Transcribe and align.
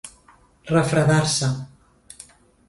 Refredar-se 0.71 1.51